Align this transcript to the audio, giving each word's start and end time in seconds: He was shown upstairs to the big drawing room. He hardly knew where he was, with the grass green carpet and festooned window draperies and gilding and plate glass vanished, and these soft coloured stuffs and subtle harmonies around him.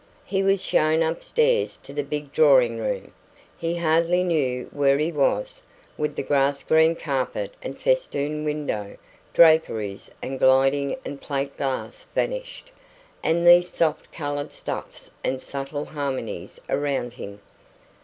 He 0.25 0.41
was 0.41 0.63
shown 0.65 1.03
upstairs 1.03 1.77
to 1.83 1.93
the 1.93 2.01
big 2.01 2.33
drawing 2.33 2.79
room. 2.79 3.11
He 3.55 3.75
hardly 3.75 4.23
knew 4.23 4.67
where 4.71 4.97
he 4.97 5.11
was, 5.11 5.61
with 5.95 6.15
the 6.15 6.23
grass 6.23 6.63
green 6.63 6.95
carpet 6.95 7.53
and 7.61 7.77
festooned 7.77 8.43
window 8.43 8.97
draperies 9.35 10.09
and 10.19 10.39
gilding 10.39 10.95
and 11.05 11.21
plate 11.21 11.55
glass 11.55 12.07
vanished, 12.15 12.71
and 13.21 13.45
these 13.45 13.69
soft 13.69 14.11
coloured 14.11 14.51
stuffs 14.51 15.11
and 15.23 15.39
subtle 15.39 15.85
harmonies 15.85 16.59
around 16.67 17.13
him. 17.13 17.39